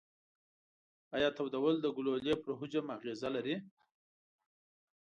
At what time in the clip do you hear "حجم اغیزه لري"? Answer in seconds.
2.59-3.55